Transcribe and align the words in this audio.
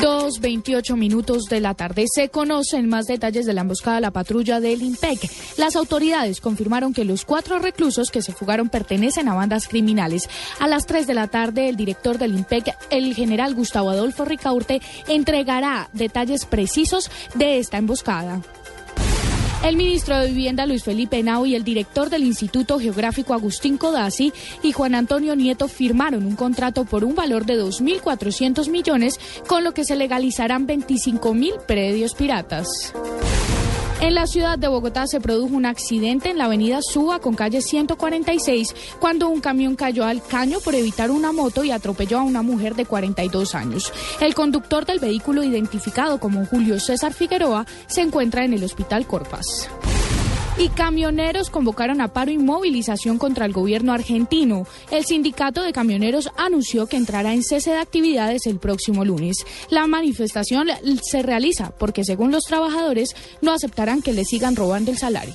Dos 0.00 0.40
veintiocho 0.40 0.96
minutos 0.96 1.44
de 1.44 1.60
la 1.60 1.74
tarde. 1.74 2.06
Se 2.12 2.28
conocen 2.28 2.88
más 2.88 3.06
detalles 3.06 3.46
de 3.46 3.52
la 3.52 3.60
emboscada 3.60 3.98
a 3.98 4.00
la 4.00 4.10
patrulla 4.10 4.58
del 4.58 4.82
IMPEC. 4.82 5.30
Las 5.56 5.76
autoridades 5.76 6.40
confirmaron 6.40 6.92
que 6.92 7.04
los 7.04 7.24
cuatro 7.24 7.60
reclusos 7.60 8.10
que 8.10 8.22
se 8.22 8.32
fugaron 8.32 8.70
pertenecen 8.70 9.28
a 9.28 9.34
bandas 9.34 9.68
criminales. 9.68 10.28
A 10.58 10.66
las 10.66 10.86
tres 10.86 11.06
de 11.06 11.14
la 11.14 11.28
tarde, 11.28 11.68
el 11.68 11.76
director 11.76 12.18
del 12.18 12.34
IMPEC, 12.34 12.74
el 12.90 13.14
general 13.14 13.54
Gustavo 13.54 13.90
Adolfo 13.90 14.24
Ricaurte, 14.24 14.82
entregará 15.06 15.88
detalles 15.92 16.44
precisos 16.44 17.10
de 17.34 17.58
esta 17.58 17.78
emboscada. 17.78 18.42
El 19.64 19.78
ministro 19.78 20.18
de 20.18 20.26
Vivienda 20.26 20.66
Luis 20.66 20.84
Felipe 20.84 21.22
Nau 21.22 21.46
y 21.46 21.54
el 21.54 21.64
director 21.64 22.10
del 22.10 22.24
Instituto 22.24 22.78
Geográfico 22.78 23.32
Agustín 23.32 23.78
Codazzi 23.78 24.30
y 24.62 24.72
Juan 24.72 24.94
Antonio 24.94 25.34
Nieto 25.34 25.68
firmaron 25.68 26.26
un 26.26 26.36
contrato 26.36 26.84
por 26.84 27.02
un 27.02 27.14
valor 27.14 27.46
de 27.46 27.58
2.400 27.58 28.68
millones, 28.68 29.18
con 29.48 29.64
lo 29.64 29.72
que 29.72 29.86
se 29.86 29.96
legalizarán 29.96 30.66
25.000 30.66 31.64
predios 31.64 32.14
piratas. 32.14 32.92
En 34.00 34.14
la 34.14 34.26
ciudad 34.26 34.58
de 34.58 34.68
Bogotá 34.68 35.06
se 35.06 35.20
produjo 35.20 35.54
un 35.54 35.66
accidente 35.66 36.28
en 36.28 36.38
la 36.38 36.44
avenida 36.44 36.80
Suba 36.82 37.20
con 37.20 37.34
calle 37.34 37.62
146 37.62 38.74
cuando 38.98 39.28
un 39.28 39.40
camión 39.40 39.76
cayó 39.76 40.04
al 40.04 40.22
caño 40.22 40.58
por 40.60 40.74
evitar 40.74 41.10
una 41.10 41.32
moto 41.32 41.64
y 41.64 41.70
atropelló 41.70 42.18
a 42.18 42.22
una 42.22 42.42
mujer 42.42 42.74
de 42.74 42.84
42 42.84 43.54
años. 43.54 43.92
El 44.20 44.34
conductor 44.34 44.84
del 44.84 44.98
vehículo 44.98 45.42
identificado 45.42 46.18
como 46.20 46.44
Julio 46.44 46.78
César 46.80 47.14
Figueroa 47.14 47.66
se 47.86 48.02
encuentra 48.02 48.44
en 48.44 48.52
el 48.52 48.64
hospital 48.64 49.06
Corpas. 49.06 49.68
Y 50.56 50.68
camioneros 50.68 51.50
convocaron 51.50 52.00
a 52.00 52.12
paro 52.12 52.30
y 52.30 52.38
movilización 52.38 53.18
contra 53.18 53.44
el 53.44 53.52
gobierno 53.52 53.92
argentino. 53.92 54.68
El 54.92 55.04
sindicato 55.04 55.62
de 55.62 55.72
camioneros 55.72 56.30
anunció 56.36 56.86
que 56.86 56.96
entrará 56.96 57.34
en 57.34 57.42
cese 57.42 57.70
de 57.70 57.78
actividades 57.78 58.46
el 58.46 58.60
próximo 58.60 59.04
lunes. 59.04 59.38
La 59.68 59.88
manifestación 59.88 60.68
se 61.02 61.22
realiza 61.22 61.72
porque, 61.76 62.04
según 62.04 62.30
los 62.30 62.44
trabajadores, 62.44 63.16
no 63.42 63.52
aceptarán 63.52 64.00
que 64.00 64.12
le 64.12 64.24
sigan 64.24 64.54
robando 64.54 64.92
el 64.92 64.98
salario. 64.98 65.34